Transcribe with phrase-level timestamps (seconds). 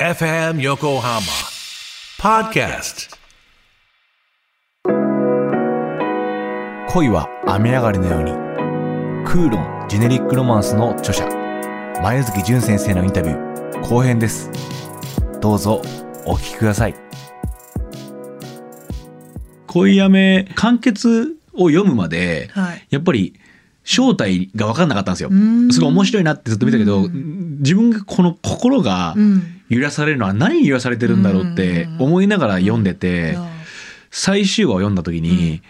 [0.00, 1.22] FM Yokohama
[2.20, 3.16] Podcast.
[6.88, 8.30] 恋は雨上がりのように。
[9.26, 11.26] クーロンジェネリックロマンスの著者。
[12.00, 13.88] 前月淳先生のインタビュー。
[13.88, 14.52] 後編です。
[15.40, 15.82] どうぞ
[16.24, 16.94] お聞きください。
[19.66, 22.86] 恋雨完結を読むまで、はい。
[22.90, 23.34] やっぱり
[23.88, 25.30] 正体が分かんなかったんですよ。
[25.32, 25.72] ん。
[25.72, 29.54] すごい面白いなってずっと見たけど、う自分がこの心がうん。
[29.70, 33.38] 揺らされるのは何に揺らされてるんだろうって思いながら読んでて、
[34.10, 35.62] 最終話を読んだ時に、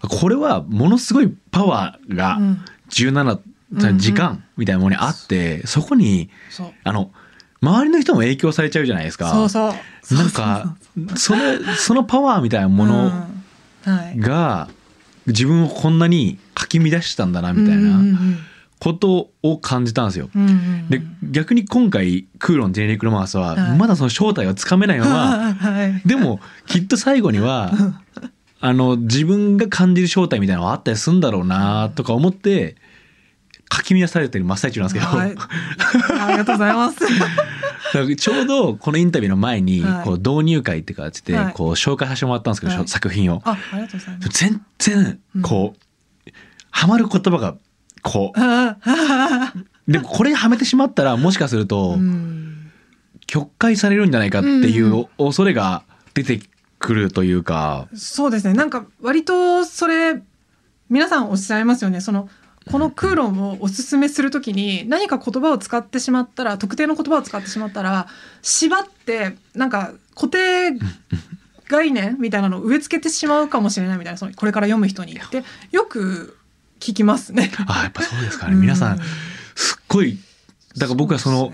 [0.00, 2.64] これはものすごいパワーがうん。
[2.90, 3.40] 17
[3.72, 6.30] うん時間みたいなものにあって、そこに
[6.84, 7.10] あの
[7.60, 9.30] 周りの人も影響されちゃうじゃないですか。
[9.30, 10.14] そうそう。
[10.14, 10.76] なんか
[11.16, 13.28] それそのパワーみたいなもの
[13.84, 14.68] が
[15.28, 18.38] 自分をこんなにかき乱したんだなみたいなん
[18.80, 20.30] ことを感じたんですよ。
[20.88, 23.78] で逆に今回クーロン・ジェネリック・ロマンスははい。
[23.78, 27.72] まだその正体をつかめないまま、はいでもきっと最後には
[28.60, 32.76] あの自分が感じる正体みたいなのがあったりするんだろうなとか思って
[33.68, 35.34] かき乱されてる真っ最中なんですけど、はい。
[36.20, 36.98] ありがとうございます
[38.16, 40.04] ちょうどこのインタビューの前にはい。
[40.04, 41.52] こう導入会っていうかっつってはい。
[41.52, 42.88] こう紹介させてもらったんですけど、はい。
[42.88, 43.42] 作品を。
[43.44, 44.28] あありがとうございます。
[44.28, 46.30] 全然こう、
[46.70, 47.56] ハマる言葉が
[48.02, 48.38] こう。
[49.90, 52.70] でもこれはめてしまったらもしかするとうん。
[53.26, 55.82] 曲解されるんじゃないかっていう恐れが
[56.14, 56.40] 出て
[56.78, 57.88] くるというか。
[57.94, 58.54] そうですね。
[58.54, 60.22] なんか割とそれ
[60.88, 62.00] 皆さんおっしゃいますよね。
[62.00, 62.28] その
[62.70, 68.06] このクーロンをおすすめするときに何か言葉を使ってしまったら特定の言葉を使ってしまったら
[68.42, 70.78] 縛ってなんか固定
[71.68, 75.12] 概念みたいなのを植え付けてしまうかもしれないみたいなそのこれから読む人に。
[75.12, 76.36] ってよく
[76.80, 77.50] 聞きますね。
[77.66, 78.54] あやっぱそうですかね。
[78.54, 79.00] 皆さんう
[79.54, 80.18] すっごい
[80.76, 81.52] だから僕はその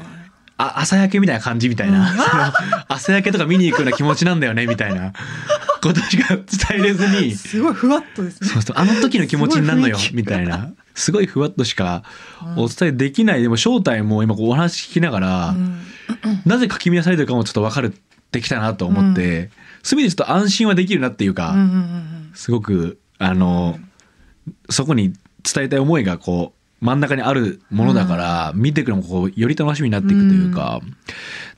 [0.57, 2.19] あ朝焼けみたいな感じみたいな、うん。
[2.89, 5.13] 朝焼けとか見に行くような気持ちなんだよねみたいな
[5.89, 6.45] ことしか伝
[6.81, 7.33] えれずに。
[7.37, 8.49] すごいふわっとですね。
[8.49, 10.73] そうそうあの時の気持ちになるのよみたいな。
[10.95, 12.05] すごいふわっとしか
[12.57, 13.43] お伝えできない。
[13.43, 15.81] でも正体も今こうお話聞きながら、うん。
[16.47, 17.91] なぜかき乱されてるかもちょっと分かるっ
[18.31, 19.51] てきたなと思って、
[19.83, 22.31] そういう意味でちょっと安心はできるなっていうか、うんうんうん。
[22.35, 23.79] すごくあの、
[24.71, 25.13] そこに
[25.43, 30.81] 伝えたい思いがこう真ん中にあるものだから、見ていくのもこうより楽しみになっていくというか、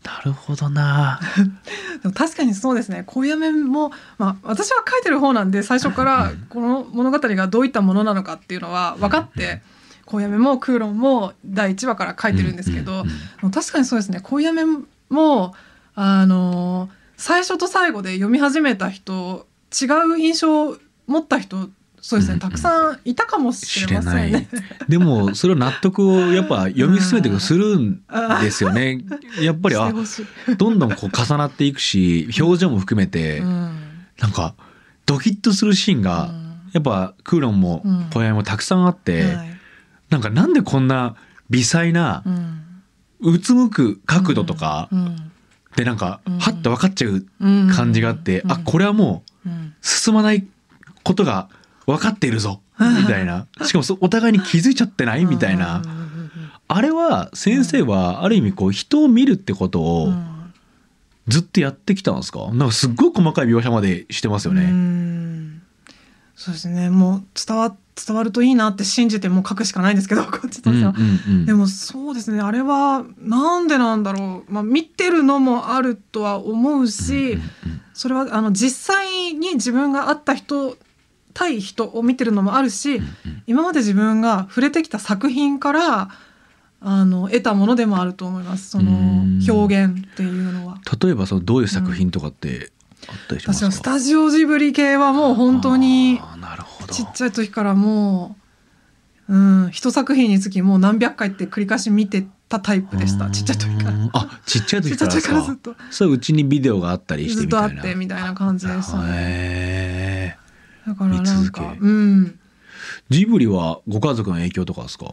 [0.04, 1.18] なるほどな。
[2.00, 3.02] でも確かにそうですね。
[3.06, 9.62] 恋やめも、まあ、私は書いてる方なんで最初からこの物語がどういったものなのかっていうのは分かって
[10.04, 13.04] 恋やめもクーロンも第1話から書いてるんですけど、
[13.42, 13.50] うん。
[13.50, 14.20] 確かにそうですね。
[14.22, 14.62] 恋やめ
[15.10, 15.56] も
[15.96, 20.76] あの最初と最後で読み始めた人違う印象を
[21.08, 21.68] 持った人
[22.06, 22.38] そうですね。
[22.38, 24.48] たくさんいたかもし知れれませんね。
[24.52, 24.68] ない。
[24.88, 28.00] でもそれを納得をやっぱ読み進めてするん
[28.40, 29.04] ですよね。
[29.40, 29.92] やっぱりあ
[30.56, 34.06] どんどんこう重なっていくし表情も含めて、うん。
[34.20, 34.54] なんか
[35.04, 36.70] ドキッとするシーンが、うん。
[36.74, 38.08] やっぱクーロンもうん。
[38.14, 39.58] 小屋もたくさんあって、はい。
[40.10, 41.16] なんかなんでこんな
[41.50, 43.32] 微細なうん。
[43.32, 45.32] うつむく角度とかうん。
[45.74, 46.38] でなんかうん。
[46.38, 47.68] はって分かっちゃううん。
[47.74, 48.52] 感じがあって、うん。
[48.52, 49.74] あこれはもううん。
[49.82, 50.46] 進まない
[51.02, 51.48] ことが
[51.86, 52.60] 分かっているぞ。
[52.78, 53.46] みたいな。
[53.62, 55.24] しかもそお互いに気づいちゃってない？
[55.24, 55.82] みたいな。
[56.68, 60.26] あれは先生はある意味こう人を見るってことうんをうん。
[61.28, 62.50] ずっとやってきたんですか？
[62.52, 64.62] なんかすっごい細かい描写までしてますようね。
[64.70, 65.62] ん。
[66.34, 66.90] そうですね。
[66.90, 67.74] もう伝わ
[68.06, 72.40] 伝わるといいなって信じてもう書くしかないんですけど こっちとしては、うんでもそうですね。
[72.40, 77.38] あれはなんでなんだろう、まあ、見てるのもあるとは思うし、
[77.94, 80.76] それはあの実際に自分が会った人
[81.36, 83.02] 対人を見てるのもあるし、
[83.46, 86.08] 今まで自分が触れてきた作品から
[86.80, 88.70] あの得たものでもあると思います。
[88.70, 89.40] そのうん。
[89.46, 90.78] 表現っていうのは。
[90.98, 92.72] 例えばそのどういう作品とかって
[93.06, 96.18] あったりしますか、私はスタジオジブリ系はもう本当に
[96.90, 98.34] ちっちゃい時からも
[99.28, 103.28] う、うん、一作品につきもう何百回って繰り返し見てたタイプでした。
[103.28, 103.90] ちっちゃい時から。
[103.90, 105.74] うんあちっちゃいちっちゃい時 時からずっと。
[105.90, 107.82] そううちにビデオがあったりしてずっとあみたいな。
[107.82, 109.75] ってみたいな感じでしたね。
[110.86, 112.38] だからなんかうん。
[113.08, 115.06] ジブリはご家族の影響とかですか？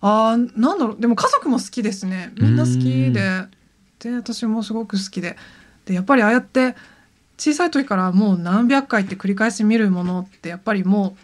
[0.00, 1.00] あーなんだろう。
[1.00, 2.32] でも家族も好きですね。
[2.38, 3.46] みんな好きで。
[3.98, 5.36] で私もすごく好きで。
[5.84, 6.74] でやっぱりああやって
[7.38, 11.20] 小さい時からもう何百回って繰り返し見るものってやっぱりもう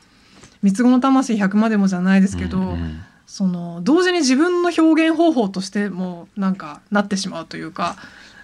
[0.62, 3.00] 三つ子の魂100までもじゃないですけど、うんうん。
[3.26, 7.96] その同時に自分の表現方法としてもなんかなってしまうというか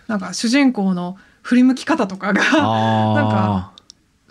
[0.08, 3.71] なんか主人公の振り向き方とかがなんか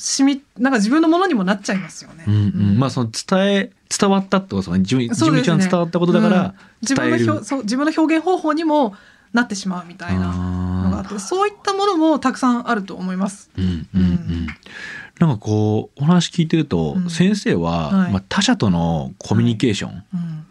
[0.01, 2.25] 染みなんか自分のものにもなっちゃいますよね。
[2.27, 2.37] うんう
[2.73, 4.79] ん、まあその伝え伝わったってことですかね。
[4.79, 6.53] 自分ちゃんと伝わったことだからうん。
[6.81, 8.95] 自分の表そう自分の表現方法にも
[9.31, 10.33] なってしまうみたいな
[10.85, 13.51] のがあかってそういったものもたくさんあると思います。
[13.55, 14.47] うんうんうん。
[15.19, 17.09] なんかこうお話聞いてると、うん。
[17.11, 18.11] 先生は、はい。
[18.11, 20.45] まあ、他者とのコミュニケーションうん。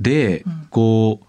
[0.00, 0.66] で、うん。
[0.70, 1.26] こう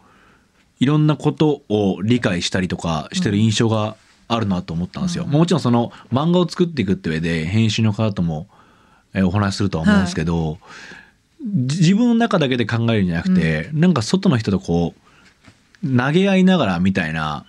[0.80, 3.96] いろんなことを理解したりとかしてる印象が
[4.28, 5.26] あるなと思ったんですよ。
[5.26, 5.32] うん。
[5.32, 8.48] もちろんその漫画を作っていくって上で編集の方とも、
[9.14, 10.58] えーお話しするとは思うんですけど、
[11.44, 14.94] じ自分の中だけで考えるんじゃなくて、なんか外の人とこ
[15.84, 17.46] う投げ合いながらみたいな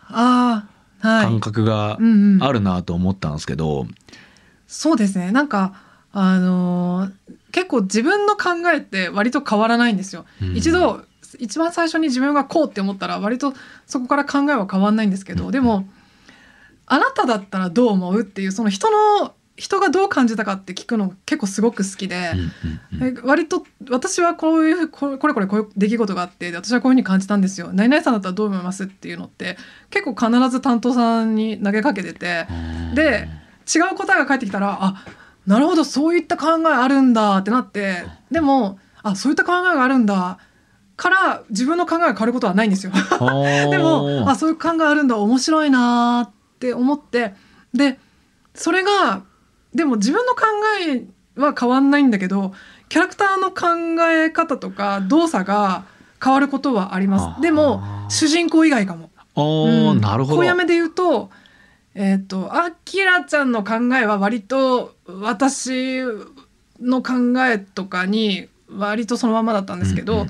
[1.00, 2.42] 感覚がうんうん。
[2.42, 3.86] あるなと思ったんですけど、
[4.66, 5.32] そうですね。
[5.32, 5.74] なんか
[6.12, 7.12] あのー
[7.52, 10.26] 結構自分の考えって割と変わらないんですよ。
[10.42, 10.56] うん。
[10.56, 11.02] 一度
[11.38, 13.54] 一番最初に自分がこうって思ったら割と
[13.86, 15.52] そこから考えは変わんないんですけど、うん。
[15.52, 15.88] でも
[16.86, 18.20] あなただったらどう思う？
[18.20, 18.90] っていうその人
[19.20, 23.18] の人がどう感じたかって聞くの結構すごく好きで、うんうんうん。
[23.18, 27.70] え割と私はこういうこれこれこういう出来事があってで私はこういうふうに感じたんですよ。
[27.72, 28.84] 何々さんだったらどう思います？
[28.84, 29.56] っていうのって
[29.90, 32.46] 結構必ず担当さんに投げかけてて
[32.94, 33.28] で
[33.74, 35.04] 違う答えが返ってきたらあ
[35.46, 40.38] なるほどそういった考えあるんだってなってでもあそういった考えがあるんだ
[40.96, 42.92] から自分の考えが変わることはないんですよ。
[43.70, 46.35] でもあそういう考えあるんだ面白いなーって
[46.74, 47.34] 思って
[47.74, 47.98] で
[48.54, 49.22] それが
[49.74, 50.42] でも自分の考
[50.82, 51.04] え
[51.40, 52.52] は変わんないんだけど
[52.88, 55.84] キャラクターの考え方とか動作が
[56.22, 59.10] 変わることはありますでも主人公以外かも。
[59.34, 60.36] あーうんなるほど。
[60.38, 61.30] 小やめで言うと
[61.94, 66.02] えっ、とあきらちゃんの考えは割と私
[66.80, 67.14] の考
[67.46, 70.26] えとかに割とそのままだったんですけど、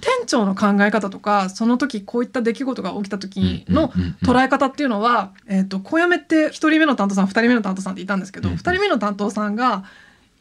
[0.00, 3.88] 店長の考え方とかその時こういった出来事が起きた時の
[4.22, 9.84] 捉え方っていうのは、えー、と小やめって1人目の担当さん2人目の担当さんっていたんですけど、うんうん2人目の担当さんが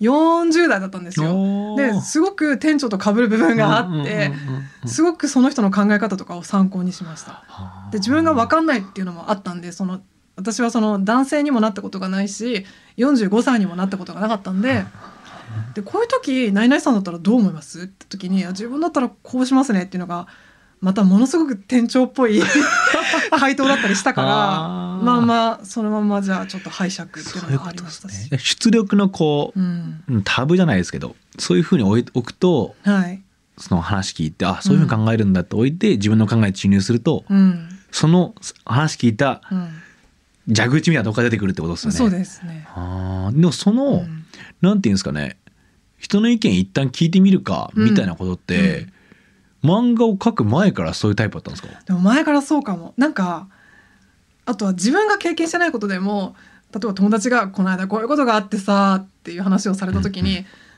[0.01, 1.75] 40代だったんですよ。
[1.77, 4.31] ですごく店長と被る部分があって
[4.85, 7.43] すごくその人の考え方とかを参考にしました。
[7.91, 10.01] で自分が分かんないっていうのもあったんでその
[10.35, 12.65] 私はその男性にもなったことがないし
[12.97, 14.83] 45歳にもなったことがなかったんで。
[15.73, 20.27] でこういう時「ナイナイさんだったらどう思います?」って時にあ「自分だったらこうしますね」っていうのが
[20.81, 22.41] またものすごく店長っぽい
[23.37, 28.31] 回答だったりしたからまあまあそのままじゃあちょっと拝借っていうのがありましたし。
[28.31, 28.37] ね。
[28.37, 33.21] 出力のこう、うんうんタブじゃないですけどそういうふうに置い置くとはい
[33.57, 38.33] その話聞いてあそういうふうに考えるんだって置いて、自分の考え注入すると、うんその
[38.65, 41.97] 話聞いたうん、蛇口みたいなとこから出てくるってことですよね。
[41.97, 42.65] そうですね。
[42.73, 44.18] あーでもその、うん
[44.61, 45.37] なんていうんですかね
[45.97, 47.85] 人の意見一旦聞いてみるかうん。
[47.85, 48.87] みたいなことって、
[49.63, 51.69] 漫画を描く前からそういうタイプだったんですか？
[51.85, 52.93] でも前からそうかも。
[52.97, 53.47] なんか
[54.45, 56.35] あとは自分が経験してないことでも
[56.73, 60.45] 例えば友達が「この間こういうことがあってさ」っていう話をされた時に「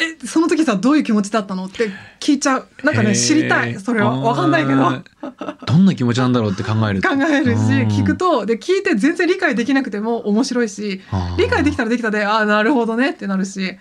[0.00, 2.66] えその時さどういう気持ちだったの?」って聞いちゃう。
[2.82, 3.78] なんかね知りたい。
[3.78, 4.18] それは。
[4.18, 5.02] 分かんないけど。
[5.66, 7.88] どんな気持ちなんだろうって考える考えるしうん。
[7.88, 11.00] 聞くとで聞いて全然理解できなくても面白いし
[11.38, 13.76] 理解できたらできたで「ああなるほどね」ってなるし。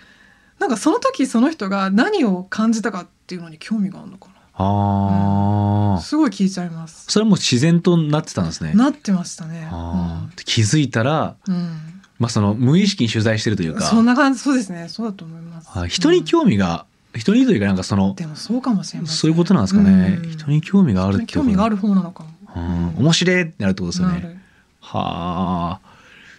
[0.60, 5.96] なんかその時その人が何を感じたかっていうのに興味があるのかあー。
[5.96, 7.06] なすごい聞いちゃいます。
[7.08, 8.74] それも自然となってたんですね。
[8.74, 9.70] なってましたね。
[9.72, 10.44] あー。
[10.44, 11.89] 気づいたら、うんうん
[12.20, 13.86] まあ、その無意識に取材してるというか。
[13.86, 14.88] そんな感じそうですね。
[14.90, 15.70] そうだと思います。
[15.74, 16.86] あ人に興味が、
[17.16, 19.16] 人にというかなんかそのでもそうかもしれません。
[19.16, 20.32] そういうことなんですかね、うん。
[20.32, 22.30] 人に興味があるって興味がある方なのかも。
[22.56, 22.96] うん。
[22.98, 24.42] 面白いってなるってことですよね。
[24.82, 25.90] はあ。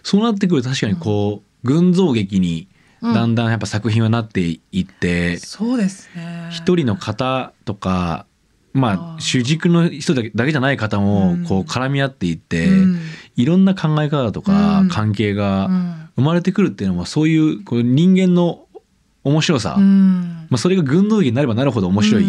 [0.03, 2.67] そうなってくると確かにこう、群像劇に
[3.01, 3.13] うん。
[3.15, 4.41] だんだんやっぱ作品はなって
[4.71, 6.49] いって、そうですね。
[6.51, 8.27] 一人の方とか
[8.73, 11.45] まあ主軸の人だけだけじゃない方もうん。
[11.45, 12.99] こう絡み合っていって、うん。
[13.35, 14.89] いろんな考え方とかうん。
[14.89, 16.09] 関係がうん。
[16.15, 18.65] 生まれてくるっていうのもそういうこう人間の
[19.23, 20.47] 面白さ、うん。
[20.49, 22.25] まあ、それが群像劇になればなるほど面白い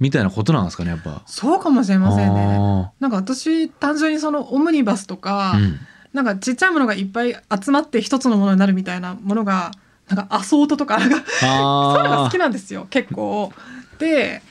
[0.00, 1.22] みたいなことなんですかねやっぱ。
[1.26, 2.56] そうかもしれませんね。
[2.60, 5.78] あなんか私単純にそのオムニバスとか、ーうん。
[6.12, 9.72] なんかちっちゃいものがいっぱい集まって一つのものになるみたいなものが
[10.08, 11.48] なんかアソートとかなんか そう
[11.98, 13.52] いうのが好きなんですよ結構。
[13.98, 14.42] で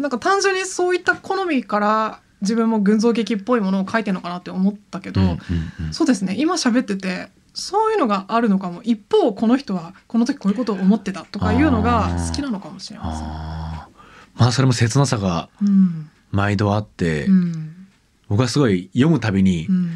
[0.00, 5.38] なんか単純にそういった好みから自分も群像劇っぽいものを書いてるのかなって思ったけど、うんうん
[5.86, 5.92] うん。
[5.92, 6.34] そうですね。
[6.38, 8.82] 今喋っててそういうのがあるのかも。
[8.82, 13.26] 一方この人はこの時こういうことを思ってたとかいうのが好きなのかもしれません。
[13.26, 14.40] あー。
[14.40, 16.10] まあそれも切なさがうん。
[16.30, 17.76] 毎度あって、うん。
[18.28, 19.90] 僕はすごい読むたびに、うん。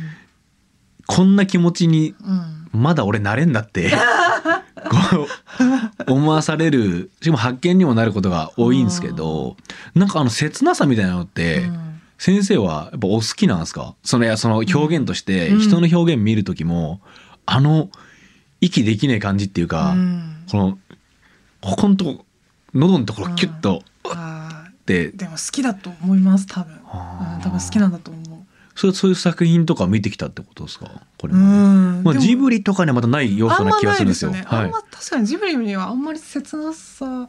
[1.06, 2.80] こんな気持ちにうん。
[2.80, 3.92] まだ俺なれんだって
[6.06, 9.56] 思わされるしかも発見にもなることが多いんですけど
[9.94, 11.84] なんかあの切なさみたいなのって、うん。
[12.16, 13.96] 先生はやっぱお好きなんですか？
[14.04, 15.58] そのその表現としてうん。
[15.58, 17.00] 人の表現見る時も、
[17.44, 17.90] あの
[18.60, 20.44] 息できない感じっていうか、うん。
[20.50, 20.78] この
[21.60, 22.24] ここのとこ
[22.72, 26.78] 喉のところキュッとあって、ーでも好きだと思います多分、
[27.42, 28.33] 多分好きなんだと思う。
[28.74, 30.90] そういう作品とか見てきたってことですか？
[31.18, 34.32] これうまあジブリとかにはまたない要素な気がするんですよ。
[34.46, 34.68] あはい。
[34.68, 37.28] んま確かにジブリにはあんまり切なさ。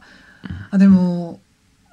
[0.70, 1.40] あでも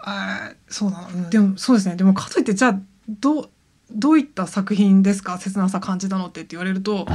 [0.03, 1.29] あーそうだん。
[1.29, 1.95] でもそうですね。
[1.95, 3.49] でもかといってじゃあどう
[3.91, 5.37] どういった作品ですか？
[5.37, 7.07] 切なさ感じたのってって言われると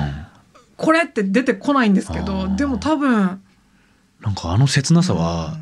[0.76, 2.54] これって出てこないんですけあどー。
[2.54, 3.42] でも多分
[4.21, 5.57] なんかあの切なさは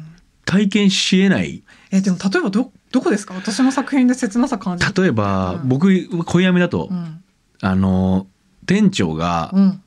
[0.44, 1.62] 体験しえない。
[1.90, 3.34] えでも例えばどどこですか？
[3.34, 4.92] 私の作品で切なさ感じる。
[5.02, 5.68] 例えば、うん。
[5.68, 7.22] 僕恋闇だと、うん。
[7.60, 8.26] あの
[8.64, 9.82] 店長が、うん。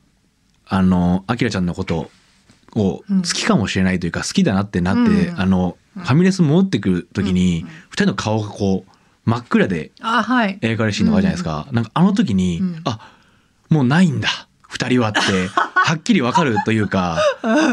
[0.67, 2.11] あのアキラちゃんのこと
[2.75, 3.21] をうん。
[3.23, 5.39] 好きかもしれないというか、好きだなってなって、うん。
[5.39, 6.03] あのうん。
[6.03, 7.69] ファミレス戻ってくる時に、うん。
[7.89, 8.91] 二人の顔がこう
[9.29, 12.81] 真っ暗で描かれるシーンとかあるじゃないですか、なんかあの時に、うん。
[12.85, 13.11] あ
[13.69, 14.29] もうないんだ。
[14.71, 17.17] 二人はってはっきりわかるというか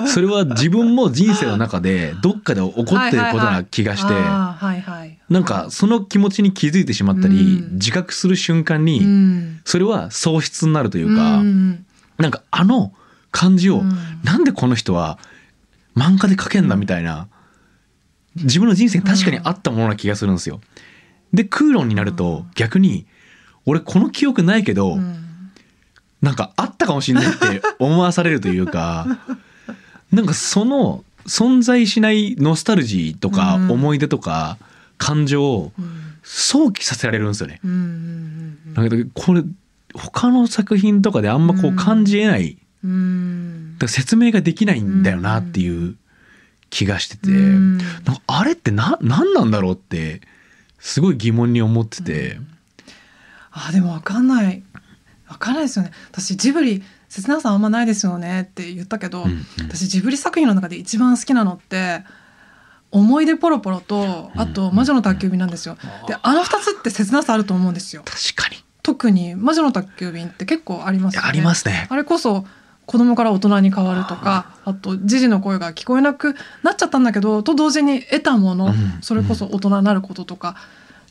[0.06, 4.95] それは自分も人生の中でどっかで起こってることな気がして、あーはいはい
[5.28, 7.74] なんかその気持ちに気づいてしまったり、うん。
[7.74, 9.60] 自覚する瞬間に、うん。
[9.64, 11.84] それは喪失になるというか、うん
[12.18, 12.92] なんかあの
[13.30, 13.98] 感じを、うん。
[14.22, 15.18] なんでこの人は
[15.96, 17.28] 漫画で描けんだみたいな
[18.36, 20.60] 自分の人生に確かにあったものな気がするんですよ。
[21.32, 23.06] で空論になると逆に
[23.66, 25.22] 俺この記憶ないけど、うん。
[26.22, 29.06] なんかあったかもしれないって思わされるというか
[30.10, 33.70] なんかその存在しないノスタルジーとかうん。
[33.72, 34.56] 思い出とか
[34.98, 36.02] 感情をうん。
[36.28, 37.60] 想起させられるんですよね。
[37.64, 37.78] うんうん
[38.66, 39.44] うんだけどこれ
[39.94, 43.78] 他の作品とかであんまこう感じえない、うん。
[43.78, 45.96] だ説明ができないんだよなっていう
[46.68, 47.78] 気がしてて、うん。
[47.78, 50.20] なんかあれってな何なんだろうって
[50.80, 52.40] すごい疑問に思ってて、
[53.52, 54.64] あでもわかんない。
[55.28, 55.92] わかんないですよね。
[56.10, 59.44] 私ジブリ切なさあんまないですよねって言ったけど、うんうん。
[59.68, 62.02] 私ジブリ作品の中で一番好きなのって
[62.90, 65.76] 思い出ポロポロとあと魔女の宅急便なんですよ。
[66.06, 68.02] であの二つって切なさあると思うんですよ。
[68.04, 68.62] 確かに。
[68.82, 71.28] 特に魔女の宅急便って結構ありますよね。
[71.28, 71.86] ありますね。
[71.90, 72.46] あれこそ
[72.86, 78.98] 子供から大人に変わるとかあとジジの声が聞こえなくなっちゃったんだけどと同時に得たもの、うん。
[79.02, 80.56] それこそ大人になることとか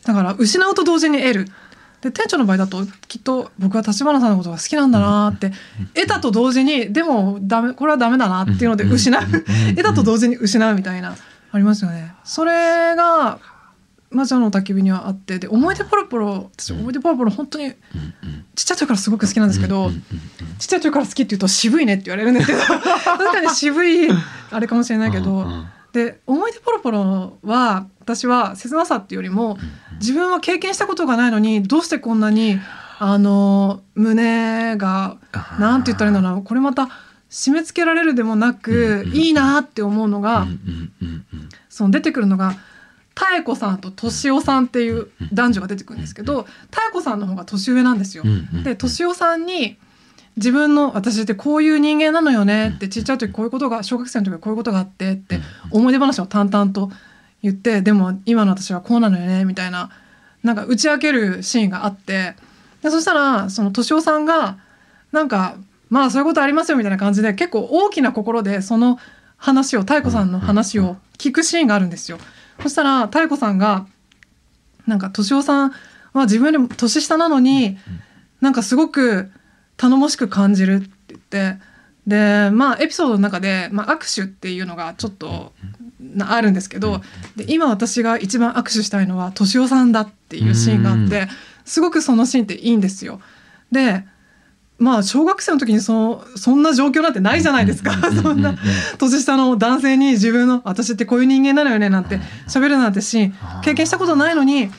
[0.05, 1.45] だから失うと同時に得る。
[2.01, 5.51] で店長の場合だときっと僕は立花さんのことが好きなんだなって
[5.95, 9.21] 得たと同時にでもダメこれはダメだなっていうので失う。
[9.75, 11.15] 得たと同時に失うみたいな
[11.55, 12.13] ありますよね。
[12.25, 13.39] それが
[14.11, 17.71] 魔女の焚き火にはあってで思い出ポロポロ私思い出ポロポロ本当に
[18.55, 19.89] ちっちゃい時からすごく好きなんですけど、
[20.59, 24.09] ちっちゃい時から好きって言うと渋いねって言われるんですけど 確かに渋い
[24.51, 25.47] あれかもしれないけど、
[25.93, 29.57] で思い出ポロポロは私は切なさっていうよりも
[29.99, 32.59] 自分は経験したことがないのにどうしてこんなに
[32.99, 35.15] あの胸が
[35.57, 36.43] なんて言ったらいいんだろうな。
[36.43, 36.89] これまた
[37.35, 41.49] 締め付けられるでもなく、うんいいなって思うのが、うんうんうんうん。
[41.67, 42.55] その出てくるのが
[43.13, 48.23] 妙子さんと敏夫さんっていう男女が出てくるんですけど妙子さんの方が年上なんですよ。
[48.25, 49.77] うんうんで敏夫さんに
[50.37, 55.39] 自分の私ってこういう人間なのよねってちっちゃい時こういうことが小学生の時はこういうことがあってって
[55.71, 56.89] 思い出話を淡々と
[57.43, 59.91] 言ってでも今の私はこうなのよねみたいな
[60.43, 62.35] なんか打ち明けるシーンがあって
[62.81, 64.57] でそしたらその敏夫さんが
[65.11, 65.55] なんか
[65.89, 68.99] まあそういうことありますよみたいな感じで結構大きな心でその
[69.37, 72.17] 話を妙子さんの話を聞くシーンがあるんですよ。
[72.61, 73.85] そしたら妙子さんが
[74.87, 75.71] なんか敏夫さん
[76.13, 77.77] は自分よりも年下なのに
[78.41, 79.31] なんかすごく
[79.77, 81.59] 頼もしく感じるって言って
[82.07, 85.53] でまあエピソードの中で、まあ、握手っていうのがちょっと
[85.99, 87.01] なあるんですけど
[87.35, 91.27] で今私が一番握手したいのは敏夫さんだっていうシーンがあって
[91.65, 93.19] すごくそのシーンっていいんですよ。
[93.71, 94.05] で
[94.77, 97.93] まあ小学生の時にそのそんな状況なんてないじゃないですか。
[98.21, 98.55] そんな
[98.97, 103.27] 年下の男性に自分の私ってこういう人間なのよねなんて喋るなんてシー
[103.59, 103.61] ン。
[103.61, 104.69] 経験したことないのに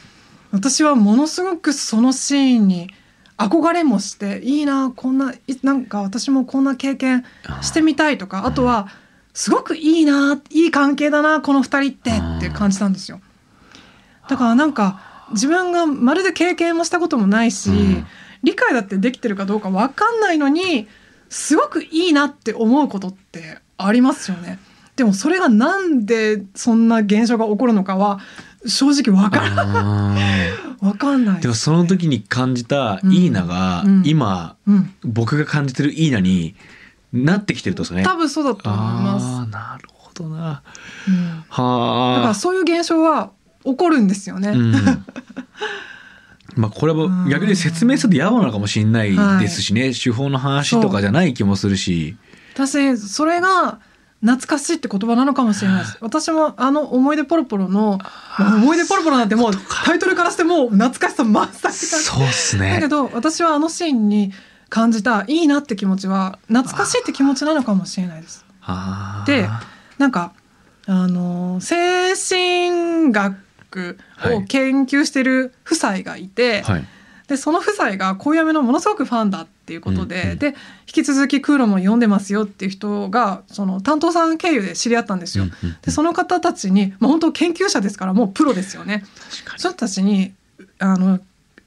[0.52, 2.90] 私はものすごくそのシーンに
[3.38, 7.24] 憧れもしていいなこんないなんか私もこんな経験
[7.62, 8.88] してみたいとかあとは
[9.34, 13.20] すごくいいないい関係だなこの二人ってって感じたんですよ。
[14.28, 15.00] だからなんか
[15.32, 18.06] 自分がまるで経験もしたこともないし、うん
[18.46, 20.86] 理解だってできてるかどうか分かんないのに
[21.28, 24.60] すごくいいなって思うことってありますよね。
[24.94, 28.20] でもそれがなんでそんな現象が起こるのかは
[28.64, 30.16] 正直分からあ
[30.80, 36.54] 分かんないーでもその時に感じたいいなが、うん今うん、僕が感じてるいいなに
[37.12, 38.04] なってきてるとですね。
[38.04, 39.50] 多分そうだと思います。
[39.50, 40.62] なるほどな。
[41.08, 42.26] うん、だかはあ。
[42.28, 43.32] らそういう現象は
[43.64, 44.54] 起こるんですよね。
[46.56, 46.62] うん。
[46.62, 52.16] まあこれは逆に説明すると野暮なのかもしれないですしね、手法の話とかじゃない気もするし。
[52.54, 53.78] 私それが
[54.22, 55.98] 懐かしいって言葉なのかもしれないです。
[56.00, 57.98] 私もあの思い出ポロポロの
[58.38, 59.52] まあ思い出ポロポロなんてもう
[59.84, 62.72] タイトルからしてもう懐かしさ満載って感じそうっすね。
[62.72, 64.32] だけど私はあのシーンに
[64.70, 68.44] 感じたいいなって気持ちは懐かしいって気持ちなのかもしれないです。
[69.26, 69.48] で
[69.98, 70.32] なんか
[70.86, 73.36] あの精神学
[74.24, 76.84] を研究してる夫妻がいて、はい。
[77.28, 80.54] でその夫妻が恋やめのものすごくファンだっていうことで、うんうんで
[80.88, 85.44] 引き続きクーロンも読んでますよっていう人がその担当さん経由で知り合ったんですよ。
[85.44, 85.76] うんうんうん。
[85.82, 89.04] でその方たちに、まあ、本当研究者ですからもうプロですよね。
[89.56, 90.32] その人たちに
[90.78, 91.18] あの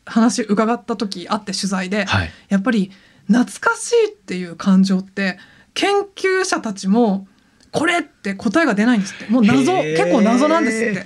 [0.05, 2.31] 話伺った時あって取材で、はい。
[2.47, 2.91] やっぱり
[3.27, 5.37] 懐かしいっていう感情って
[5.75, 7.27] 研究者たちも
[7.71, 9.31] これって答えが出ないんですって。
[9.31, 11.05] もう謎結構謎なんですって。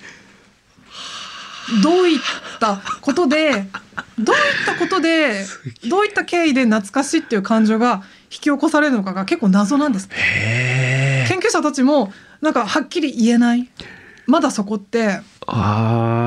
[1.82, 2.20] どういっ
[2.60, 3.51] たことで
[4.20, 5.46] どういったことで
[5.89, 10.10] どういった経緯で懐かしいっていう感情が引き起こされるのかが結構謎なんです。
[10.10, 13.70] 研究者たちもなんかはっきり言えない。
[14.25, 15.20] まだそこって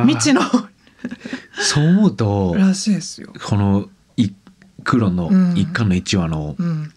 [0.04, 0.40] 未知の。
[1.58, 3.32] そう思うとらしいですよ。
[3.44, 4.30] このい
[4.84, 5.54] クロンのうん。
[5.56, 6.92] 一巻の一話のうん、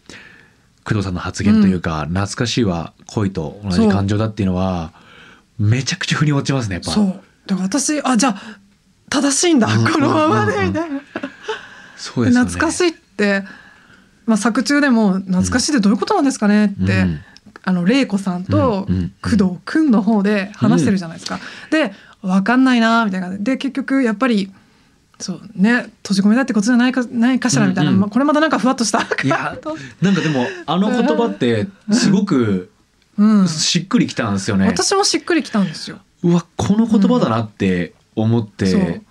[0.84, 4.94] 工藤さんの発言というか、懐かしいは恋と同じ感情だっていうのは
[5.58, 8.42] めちゃくちゃ腑に落ちますねやっぱそうだから私あじゃあ
[9.10, 11.02] 正しいんだうんこのままでみたいな。
[11.98, 12.50] そうですよね。
[12.50, 13.44] 懐かしいって、
[14.26, 17.20] まあ、作中でも懐かしいってどういうことなんですかねって、うん。
[17.64, 18.88] あの玲子さんと
[19.22, 21.40] 工藤君の方で話してるじゃないですか。
[21.72, 21.92] で
[22.22, 23.38] 分かんないなみたいな。
[23.38, 24.52] で結局やっぱり
[25.20, 29.58] そうね閉じ込めたってことじゃないかないかしらみたいな、うんうんまあ、これまたなんかふわっとしたいや
[30.02, 32.72] なんかでもあの言葉ってすごく
[33.18, 34.68] うん、しっくりきたんですよね。
[34.68, 36.00] 私もしっくりきたんですよ。
[36.24, 39.02] うわこの言葉だなって思って、そう。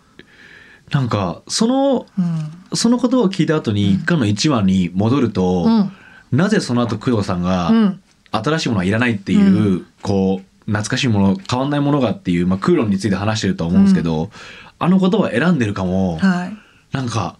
[0.91, 2.77] なんかそのうん。
[2.77, 5.93] その言葉を聞いた後に一巻の一話に戻ると、うん。
[6.33, 8.03] なぜその後工藤さんがうん。
[8.31, 14.31] 新しいものはいらないっていう、こう懐かしいもの変わんないものがっていう、まあ、クーロンについて話してるとは思うんですけど、
[14.79, 16.57] あの言葉を選んでるかも、はい。
[16.93, 17.38] なんか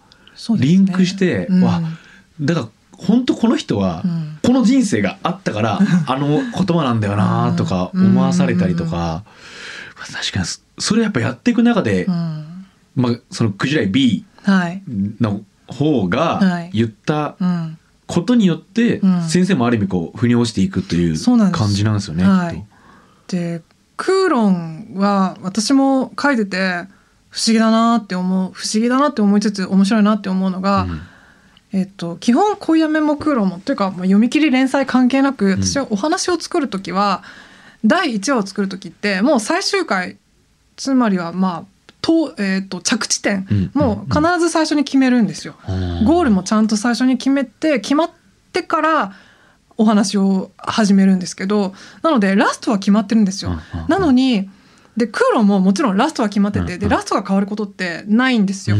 [0.57, 1.63] リンクして、うん。
[1.63, 1.81] わ
[2.41, 4.39] だから本当この人は、うん。
[4.43, 8.07] この人生があったから あの言葉なんだよなとかうん。
[8.07, 9.23] 思わされたりとか、
[10.13, 12.65] 確かにそそれやっぱやっていく中で、うん。
[12.95, 14.81] まあ、そのクジライ B はい。
[15.19, 16.69] の方はがい。
[16.73, 17.77] 言ったうん。
[18.07, 19.21] ことによって、うん。
[19.23, 22.23] 先生もある意味こう腑に落ちていくという感じなんですよね。
[22.23, 22.65] はい。
[23.27, 23.61] で
[23.97, 26.85] クーロンは私も書いてて
[27.29, 31.01] 不思議だなって思う不思議だなって思いつつ面白いなって思うのとが、うん。
[31.71, 35.63] えっと、基本恋やめもクーロンもというか、まあ、読み切り連載関係なくん。
[35.63, 37.21] 私はお話を作る時は、
[37.85, 40.17] 第1話を作る時ってもう最終回
[40.75, 45.55] つまりはまあと、えっと着地点、うんもう必ず最初に決めるんですよ。
[46.05, 48.11] ゴールもちゃんと最初に決めて決まっ
[48.53, 49.13] てから
[49.77, 53.51] お話を始めるんですけどなのでラストは決まってるんですよ。
[53.87, 54.49] なのに
[54.97, 58.77] でクーロンももちろんラストは決まっててでラストが変わることってないんですよ。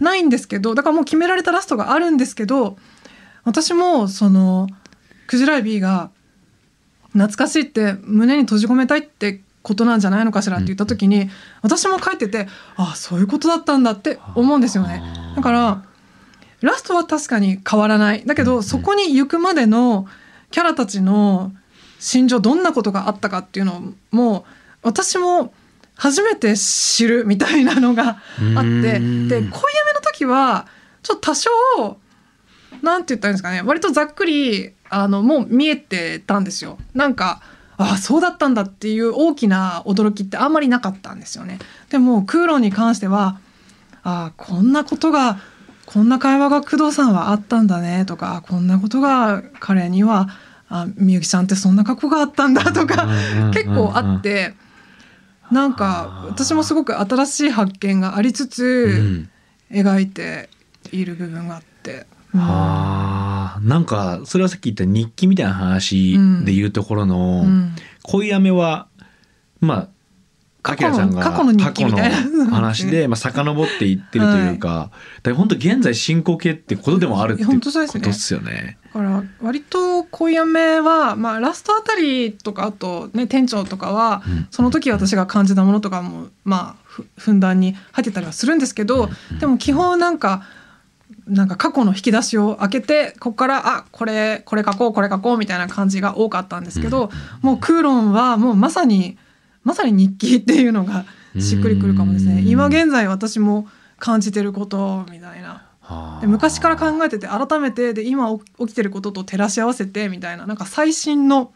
[0.00, 2.76] ないんですけどだからもう決められたラストがあるんですけど
[3.44, 4.68] 私もその
[5.26, 6.10] クジラエビが
[7.16, 11.28] 懐かしいって胸に閉じ込めたいってことなんじゃないのかしらって言った時に
[11.62, 15.02] 私も書いててあそういうことだったんだって思うんですよね。
[15.34, 15.82] だから
[16.60, 18.24] ラストは確かに変わらない。
[18.24, 20.06] だけどそこに行くまでの
[20.50, 21.52] キャラたちの
[21.98, 24.44] 心情どんなことがあったかっていうのも
[24.82, 25.52] 私も
[25.96, 29.48] 初めて知るみたいなのがあってでうん恋やめ
[29.94, 30.66] の時は
[31.02, 31.50] ちょっと多少
[32.82, 33.62] なんて言ったらいいんですかね。
[33.62, 36.78] 割とざっくりあのもう見えてたんですよ。
[36.94, 37.40] なんか
[37.76, 41.58] あそうだったんだっていう大きな驚きってあんまりなかったんですよね。
[41.90, 43.38] でもクーロンに関しては
[44.02, 45.38] あこんなことが
[45.84, 50.28] こんな会話が工藤さんはあったんだねとかこんなことが彼には
[50.68, 53.08] あみゆきさんってそんな過去があったんだとか
[53.52, 54.54] 結構あって
[55.50, 59.28] なんか私もすごく新しい発見がありつうつ
[59.70, 60.48] ん描いて
[60.90, 61.75] いる部分があって。
[62.36, 62.48] うん。
[62.48, 63.58] あ。
[63.62, 67.74] ーなんかそれはさっき言った日記みたいな話で言うところの、うん。
[68.02, 68.88] 恋やめは
[69.60, 69.88] まあ
[70.72, 74.90] アキラちゃんが過去の話で、まあ、遡っていってるというか、
[75.22, 78.78] だ本当現在進行形ってことでもあるっていう本ことですよね。
[78.92, 84.48] だから割と恋やめは、まあ、ラストあたりとかあとね店長とかはうん。
[84.50, 89.38] その時私が感じたものとかもまあふふんだんに入ってたりはするんですけどうん。
[89.38, 90.42] でも基本なんか
[91.26, 97.10] なんか過去の引き出しを開けてここからあこれこれ書こうこれ書こうみたいな感じが多かったんですけど
[97.42, 99.18] もうクーロンはもうまさに
[99.64, 101.04] まさに日記っていうのが
[101.40, 102.34] しっくりくるかもですね。
[102.34, 103.66] うん今現在私も
[103.98, 105.62] 感じてることみたいな。
[106.20, 110.46] で昔から考えてて改めてで今起きてることと照らし合わせてみたいな。
[110.46, 111.52] なんか最新の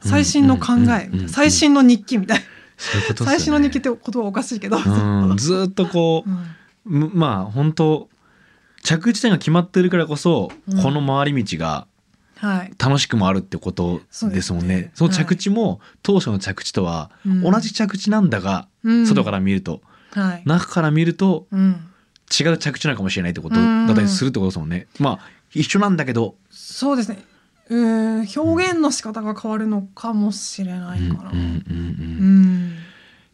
[0.00, 2.44] 最新の考え最新の日記みたいな。
[2.76, 3.16] そういうね。
[3.24, 6.34] 最新の日記って言葉はおかしいけど、うん、ずーっとこうん。
[6.34, 8.08] う、むまあ本当
[8.82, 10.82] 着地点が決まってるからこそ、うん。
[10.82, 11.86] この回り道が
[12.36, 14.00] はい、楽しくもあるってこと
[14.32, 14.90] ですもんね。
[14.94, 17.42] そその着地も、当初の着地とはうん。
[17.42, 19.06] 同じ着地なんだが、うん。
[19.06, 19.80] 外から見ると。
[20.10, 20.42] はい。
[20.44, 21.80] 中から見るとうん、
[22.28, 23.86] 違う着地なのかもしれないってことうん。
[23.86, 24.88] だったりするってことですもんね。
[24.98, 25.18] まあ
[25.54, 27.24] 一緒なんだけど、そうですね。
[27.68, 31.30] うん表現の仕方が変わるのかもしれないかな。
[31.30, 31.58] うんうんうんうん。
[31.70, 32.72] うん。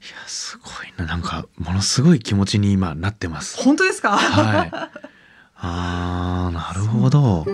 [0.00, 1.06] いやすごいな。
[1.06, 3.56] なんかものすごい気持ちに今なってます。
[3.56, 5.07] 本当ですか、はい。
[5.60, 7.44] あーなるほど。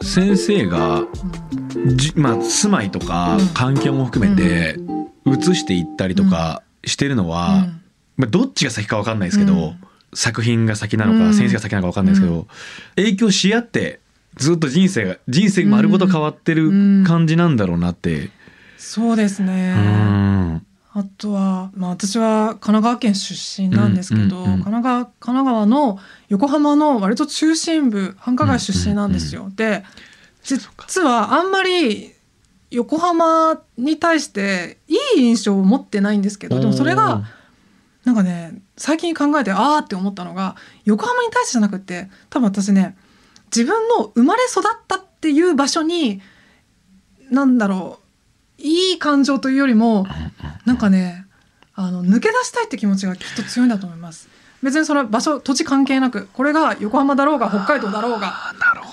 [0.00, 1.02] 先生が
[1.94, 3.48] じまあ住まいとかうん。
[3.48, 4.78] 環境も含めて
[5.26, 7.82] 移していったりとかしてるのは、うん。
[8.16, 9.80] まあ、どっちが先か分かんないですけど、うん。
[10.14, 11.34] 作品が先なのか、うん。
[11.34, 12.46] 先生が先なのか分かんないですけど、う
[12.96, 14.00] 影響し合って
[14.36, 17.04] ずっと人生が人生丸ごと変わってるうん。
[17.04, 18.30] 感じなんだろうなって。
[18.78, 20.62] そうですね。
[20.96, 29.50] うんあとは、まあ、私は神奈川県出身なんですけど、神奈川神奈川の横浜の割と中心部繁華街出身なんですよ。
[29.54, 29.84] で
[30.42, 32.14] 実はあんまり
[32.70, 37.24] 横浜に対していい印象を持ってないんですけどでもそれが
[38.04, 42.96] なんかね最近考えてあーって思ったのが横浜に対してじゃなくて多分私ね
[43.54, 46.20] 自分の生まれ育ったっていう場所に
[47.30, 48.05] なんだろう
[48.58, 50.06] いい感情というよりも
[50.64, 51.26] なんかね
[51.74, 54.28] あの抜け出したいって気持ちがきっと強いんだと思います。
[54.62, 58.32] 別にそれは場所土地関係なくこれが横浜だろうが北海道だろうが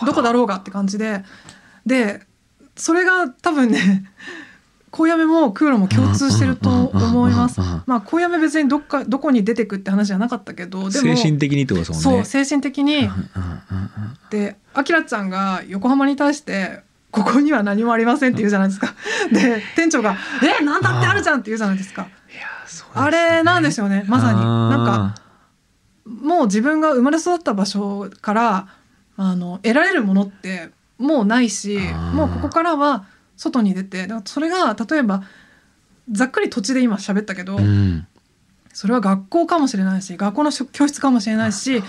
[0.02, 1.23] どどこだろうがって感じで
[1.86, 2.21] で
[2.76, 4.06] それが多分ね
[4.91, 7.60] 小やめもクーロも共通してると思います。
[7.88, 12.23] まあ小やめ別にどっかどこに出てくって話じゃなかったけどでも精神的にってことですもんね。
[12.26, 13.10] そう精神的に
[14.30, 16.82] であきらちゃんが横浜に対して
[17.13, 18.95] ここには何もありませんって言うじゃないですか。
[19.32, 22.02] で店長が「えなんだってあるじゃん」って言うじゃないですか。
[22.02, 24.39] いやそうあれなんですよねまさに。
[24.39, 25.21] なんかあ
[26.06, 28.67] もう自分が生まれ育った場所から
[29.15, 31.78] あの得られるものってもうないし
[32.13, 33.06] もうここからは
[33.38, 35.23] 外に出てそれが例えば
[36.12, 38.08] ざっくり土地で今喋ったけど、ーうん。
[38.73, 41.84] それは学校かもしれないし学校の教室かもしれないし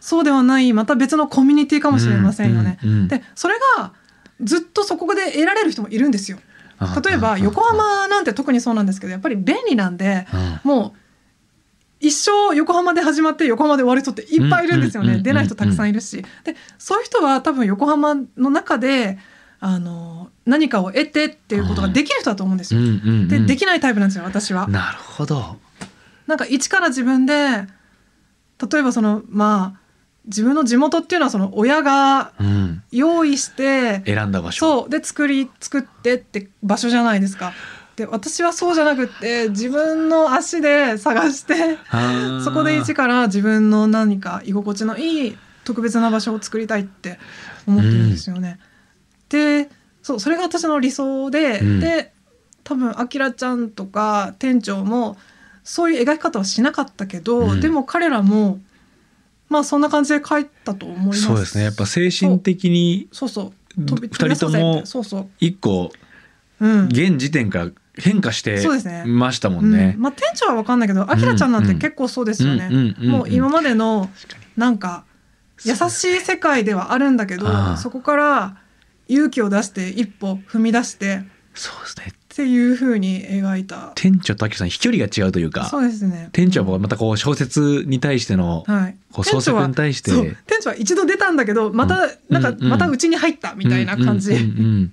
[0.00, 2.78] そうではないまた別のコミュニティかもしれませんよね。
[2.82, 3.08] うんうんうん。
[3.08, 3.92] でそれが
[4.42, 6.38] ずっとそこで得られる人もいるんですよ。
[7.04, 10.26] 例えば横浜なんて特にそうなんですけどやっぱり便利なんで
[10.64, 10.98] うんもう
[12.00, 19.18] 一生横浜で始まって横浜で終わる人っていっぱいいるんですよね出ない人たくさんいるしでそういう人は多分横浜の中で
[19.60, 23.28] あの何かを得てっていうことができる人だと思うんですうんよ。
[23.28, 24.66] でできないタイプなんですよ私は。
[24.68, 25.58] なるほど。
[26.26, 29.79] なんか一から自分で例えばそのまあ
[30.30, 34.80] 自分の地元っていうのはその親がうん用意して選んだ場所。
[34.80, 37.52] そうで作り作ってって場所じゃないですか。
[37.96, 41.76] で私はそうじゃなくって自分の足で探して
[42.42, 47.18] そこで一から自分の何か居心地のいい特別な場所を作りたいって
[47.66, 48.58] 思ってるんですよね。
[49.28, 49.68] で
[50.02, 52.12] そうそれが私の理想で、うんで
[52.62, 55.16] 多分あきらちゃんとか店長も
[55.64, 58.60] そういう描き方はしなかったけど、うんでも彼らも
[59.50, 61.22] まあそんな感じで書いたと思います。
[61.22, 61.64] そうですね。
[61.64, 63.52] やっぱ精神的にそうそう。
[63.76, 64.82] 二人とも
[65.38, 65.92] 一個
[66.60, 66.86] うん。
[66.86, 68.64] 現時点から変化して
[69.06, 69.94] ましたもんね。
[69.96, 70.02] うん。
[70.02, 74.08] まあ店長は分かんないけどあきらちゃんなんて結構そうですよね、もう今までの
[74.56, 75.04] なんか
[75.64, 78.56] 優しい世界ではあるんだけどそこから
[79.08, 82.19] 勇気を出して一歩踏み出してそうですね。
[82.40, 83.92] っていう風に描いた。
[83.94, 86.30] 店長とアキさん飛距離が違うというかそうですね。
[86.32, 88.96] 店長はまたこう小説に対してのはい。
[89.12, 90.10] こう創作に対して。
[90.10, 92.62] 店長はそう店長は一度出たんだけどまた、うんなんかうん。
[92.62, 94.92] うんまたうちに入ったみたいな感じ、うんうんうんうん。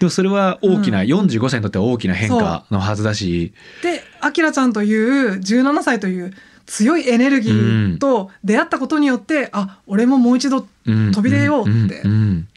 [0.00, 1.06] でもそれは大きな、うん。
[1.06, 6.34] 45歳にとっては大きな変化のはずだし、であきらちゃんという17歳という
[6.66, 11.12] 強いエネルギーと出会ったことによって、あ俺ももう一度うん。
[11.12, 11.70] 飛び出ようって。
[11.70, 12.48] んんうん。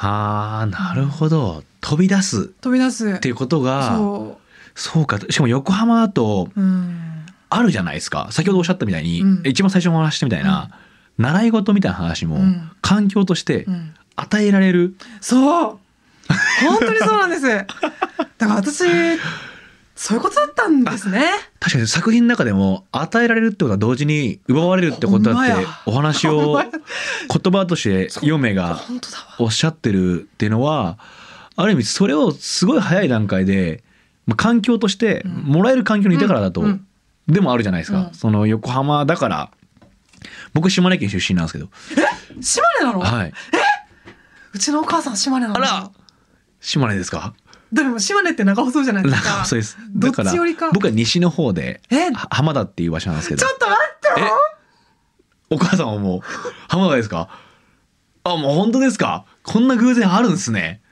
[0.00, 3.10] ああなるほど飛び出す飛び出す。
[3.10, 4.38] っていうことがそ
[4.74, 5.18] そうか。
[5.18, 8.28] しかも横浜だとう、うん、あるじゃないですか。
[8.30, 9.42] 先ほどおっしゃったみたいに、うん。
[9.44, 10.70] 一番最初にお話ししたみたいな、
[11.18, 12.70] 習い事みたいな話も、うん。
[12.80, 13.94] 環境としてうん。
[14.14, 15.78] 与えられる、そう。
[16.60, 17.42] 本当にそうなんです。
[17.42, 17.66] だか
[18.40, 18.84] ら私
[19.94, 21.24] そういうことだったんですね。
[21.58, 28.80] 確かに作品の中でも与えられるってことは同時に奪われるってことだってお話を言葉として嫁が
[29.40, 30.98] おっしゃってるっていうのは
[31.60, 33.82] ある意味それをすごい早い段階で
[34.26, 35.32] まあ環境としてうん。
[35.32, 36.64] もらえる環境にいたからだと、
[37.26, 38.14] でもあるじゃないですか、うん。
[38.14, 39.50] その横浜だから
[40.54, 41.68] 僕島根県出身なんですけど。
[42.40, 43.32] 島根なの、はい。
[44.54, 45.56] うちのお母さん島根なの？
[45.56, 45.90] あら！
[46.60, 47.34] 島根ですか？
[47.72, 49.28] でも島根って長細いじゃないですか。
[49.28, 49.78] 長細いです。
[49.96, 50.32] だから
[50.72, 51.82] 僕は西の方で
[52.30, 53.44] 浜田っていう場所なんですけど。
[53.44, 54.26] ちょっと待ってよ。
[55.50, 56.20] お母さんはもう
[56.68, 57.28] 浜田ですか？
[58.24, 59.24] あもう本当ですか？
[59.42, 60.82] こんな偶然あるんですね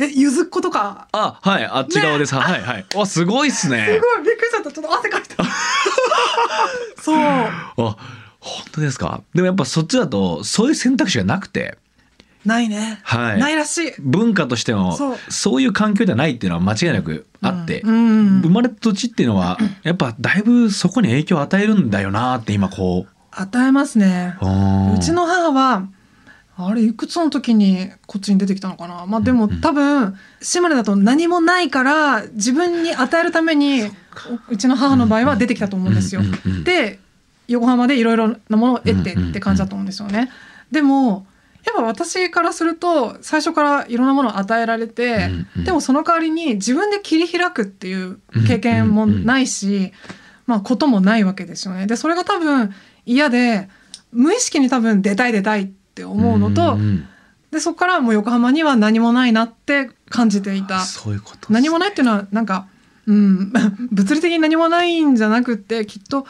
[0.00, 1.08] えゆずっ子とか？
[1.12, 2.86] あはいあっち側です、はいはい。
[2.96, 3.84] わすごいっすね。
[3.86, 4.72] すごいびっくりしちゃった。
[4.72, 5.44] ちょっと汗かいた。
[7.02, 7.16] そう。
[7.18, 7.96] あ本
[8.72, 9.22] 当ですか？
[9.34, 11.76] でもやっぱそっちだとそういう選択肢がなくて。
[12.46, 13.38] ないね、はい。
[13.38, 13.92] ないらしい。
[13.98, 15.18] 文化としてもそう。
[15.28, 18.40] そういう環境じゃないっていうのは間違いなくあって、うん。
[18.40, 24.38] 生まれた土地っていうのはやっぱだいぶそこに影響を与えるんだよなって今こ与えますね。
[24.40, 25.82] うちの母は
[26.66, 29.06] あれいくつの時にこっちに出てきたのかな？
[29.06, 33.92] まあでも、多分島根だと何もないから自分に与えるためにう
[34.50, 36.22] うちの母の場合は出てきたと思うんですよ。
[36.64, 36.98] で
[37.48, 40.30] 横浜でいろいろなものを得てって感じだと思うんですよね。
[40.70, 41.26] でも
[41.64, 45.30] やっぱ私からすると最初からいろんなものを与えられて、
[45.64, 49.92] でもその代わりに自分で切り開くっていう経験もないし、
[50.46, 51.86] まあこともないわけですよね。
[51.86, 52.72] でそれが多分
[53.04, 53.68] 嫌で
[54.12, 56.78] 無意識に多分出たい出たいって思うのと、
[57.50, 60.80] でそこからもう横浜には何もないなって感じていた。
[60.80, 62.66] そういうことです何もないっていうのはなんか、
[63.06, 63.52] うん、
[63.90, 66.26] 物理的に何もないんじゃなくてきっと、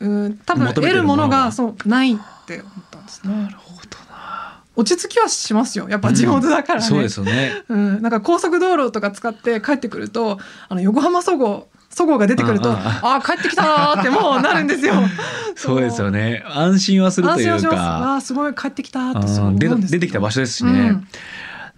[0.00, 2.16] うん、多分得るものががそうないっ
[2.46, 3.34] て思ったんですね。
[3.34, 6.86] なるほどな落ち着きはしますよやっぱ地元だからね。
[6.86, 14.94] そうですよねうん、なんか高速道路とか使って帰ってくるとあの横浜そごうそごうが出てくるとああ帰ってきたーってもうなるんですよ。
[15.56, 16.44] そうですよね。
[16.46, 17.60] 安心はするという。
[17.68, 17.76] か。
[17.76, 21.08] ああすごい帰ってきたーってすごいうん出てきた場所ですしね、うん。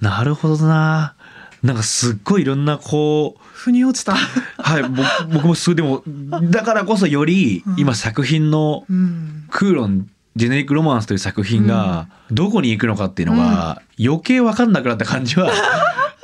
[0.03, 1.15] なるほどな。
[1.63, 4.15] なんかすっごいいろんなこう腑に落ちた。
[4.15, 5.03] はい僕
[5.33, 6.03] 僕もすごいでも
[6.51, 7.75] だからこそよりうん。
[7.79, 10.07] 今作品のうん「クーロン
[10.37, 15.51] ジェネリック・ロマンス」という作品がどこに行くのかっていうのが余計分かんなくなった感じは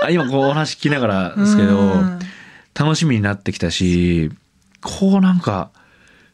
[0.05, 2.19] あ 今こうお話聞きながらですけどうん
[2.79, 4.31] 楽しみになってきたし
[4.83, 5.71] こうなんか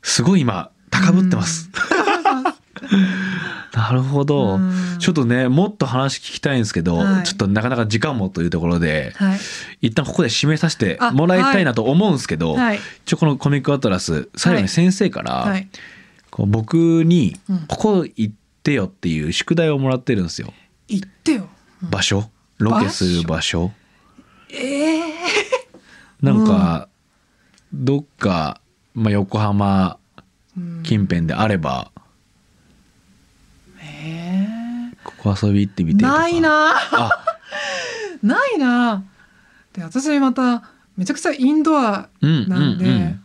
[0.03, 1.71] すごい今高ぶってます。
[3.75, 4.99] なるほど、うん。
[4.99, 7.25] ちょっとねもっと話聞きたいんですけど、はい。
[7.25, 9.41] ちょっとなかなか時間もというところではい。
[9.81, 12.81] 一旦ここで締めさせてもらいたいなと思うんですけど、はい。
[13.07, 15.69] 一応このコミックアトラス最後に先生から、はい。
[16.31, 17.59] こう僕にうん。
[17.67, 20.53] ここ行ってよっていう宿題をもらってるんですよ。
[20.89, 21.49] 言ってよ。
[21.81, 22.29] 場所？
[22.59, 23.73] ロケする場所？
[24.51, 25.03] ええ
[26.23, 26.89] なんか
[27.73, 28.61] どっか、
[28.95, 29.99] まあ、横浜
[30.57, 30.83] うん。
[30.83, 31.91] 近辺であれば
[33.83, 34.47] え
[35.03, 36.19] ここ遊び行ってみえてとか。
[36.19, 36.77] ないな。
[36.77, 37.11] あ。
[38.23, 39.03] ないな。
[39.73, 40.63] で私また
[40.97, 43.19] めちゃくちゃインドアうんなんで、うんうん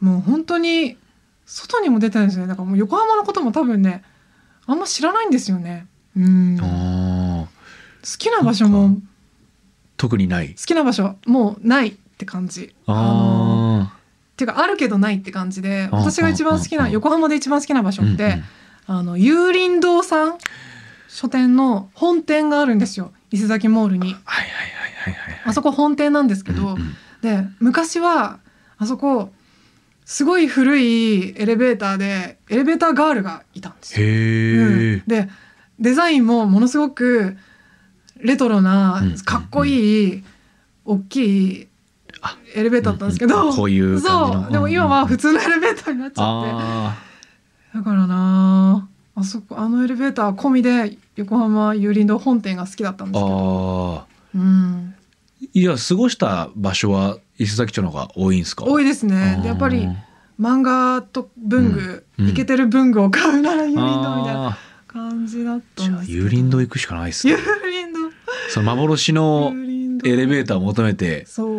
[0.00, 0.96] もう本当に
[1.44, 2.48] 外にも出てないんですよね。
[2.48, 4.02] だからもう横浜のことも多分ね
[4.66, 5.86] あんま知らないんですよね。
[6.16, 6.56] うん。
[6.58, 7.46] 好
[8.16, 8.96] きな場所も。
[9.98, 10.54] 特にない。
[10.54, 12.74] 好きな場所もうないって感じ。
[12.86, 13.90] あ
[14.34, 18.44] っていうかあるけどないって感じであ私が一番好きな横浜で一番好きな場所ーって、うんうん
[18.86, 20.38] あの有林堂さん
[21.06, 23.12] 書店の本店があるんですよ。
[23.30, 24.00] 伊勢崎モールに。
[24.00, 24.24] はいはい
[25.04, 28.40] はいはいはいあそこ本店なんですけど、うんうんで昔は
[28.78, 29.30] あそこ
[30.06, 34.06] すごい古いエレベーターでエレベーターガールがいたんですよ。
[34.06, 34.10] う
[34.96, 35.02] ん。
[35.06, 35.28] で
[35.78, 37.36] デザインもものすごく
[38.16, 40.24] レトロなうんかっこいい
[40.84, 41.69] 大きいあ
[42.54, 44.52] エレベーターだったんですけど、うんうんこういうそう。
[44.52, 46.96] でも今は普通のエレベーターになっちゃって、あ
[47.74, 58.64] だからなあそこあのエレベーター込みで横浜有林堂本店が好きだったんーですけど、あうん、ーいや過ごした場所は伊勢崎町の方が多いんですか？
[58.64, 59.38] 多いですね。
[59.42, 59.88] でやっぱり
[60.38, 62.28] 漫画と文具、うん。
[62.28, 67.32] イケてる文具を買うなら有林堂みたいなあ感じだったんです有林堂行くしかないっすね。
[67.34, 67.98] 有林堂
[68.50, 69.52] その幻の
[70.02, 71.26] エレベーターを求めて。
[71.26, 71.50] そう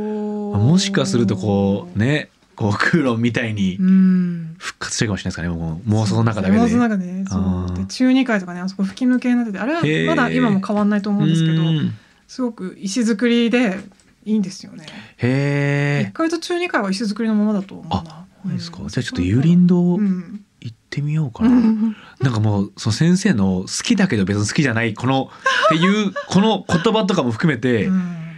[0.58, 4.56] もしかするとこうねこう空論みたいにうん。
[4.60, 5.82] 復活してるかもしれないですかねも。
[5.86, 6.60] う妄想の中だけで。
[6.60, 7.26] 妄想の中でね。
[7.28, 11.94] そで中二階とかねあそこ吹き抜けになっててあれはまだ今も変わんないと思うんですけどうん。
[12.28, 13.78] すごく石造りで
[14.24, 14.86] いいんですよね。
[15.18, 17.98] へ1階と中2階は石造りのままだと思うな。
[17.98, 18.88] あそうですか、うん。
[18.90, 20.46] じゃあちょっと有林堂うん。
[20.62, 25.32] 行ってみようかうな、ん なんかもうその先生の好きだけど別に好きじゃないこの
[25.66, 27.90] っていうこの言葉とかも含めて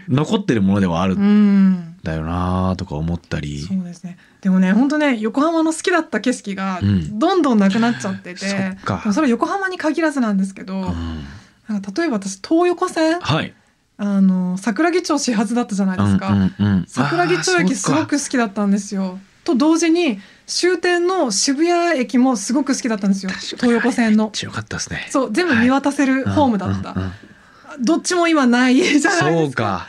[0.08, 1.16] 残ってるものではある。
[1.16, 4.18] うんんだよなとか思ったり、そうですね。
[4.42, 7.18] でもね本当ね横浜の好きだった景色がうん。
[7.18, 9.00] どんどんなくなっちゃってて、そっか。
[9.04, 11.24] でもそれは横浜に限らずなんですけど、うん。
[11.70, 13.54] なんか例えば私東横線はい。
[13.96, 16.86] あの桜木町始発だったじゃないですか、うんうんうん。
[16.88, 19.20] 桜木町駅すごく好きだったんですよ。
[19.46, 23.32] と同時に終点の渋谷駅もすごく好きだったんですよ。
[23.32, 24.30] 東横線の。
[24.34, 25.08] 強かったですね。
[25.10, 27.86] そう全部見渡せるホームだった、うんうんうん。
[27.86, 29.64] どっちも今ないじゃないそうですか。
[29.64, 29.88] か。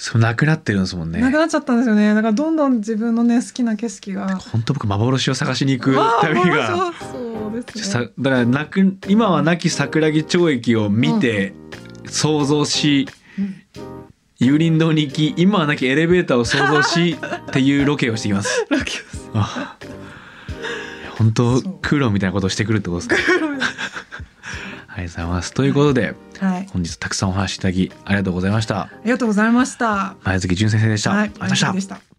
[0.00, 1.20] そそうなくなってるんですもんう、ね。
[1.20, 2.14] なくなっちゃったんですよね。
[2.14, 4.38] だからどんどん自分のね好きな景色が。
[4.38, 6.92] 本当僕幻を探しに行く旅が。
[7.02, 11.52] そうですさねだからなく今は亡き桜木町駅を見て、
[12.06, 13.08] 想像し
[13.38, 13.62] うん。
[14.38, 18.66] 有林堂に行き今はなきエレベーターを想像し っていうロケをしてきます。
[18.70, 19.76] ラッキーですあ。
[21.18, 21.78] 本当そう。
[21.82, 23.32] クーロンみたいなことをしてくるってことですか。
[25.00, 25.54] ありがとうございます。
[25.54, 28.82] ということで、はい本日たくさんお話しいただきありがとうございました。
[28.82, 31.10] ありがとうございました前月淳先生でした。
[31.10, 31.80] はいありがとうございましたで。
[31.80, 32.09] した